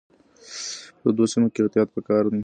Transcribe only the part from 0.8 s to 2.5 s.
په تودو سیمو کې احتیاط پکار دی.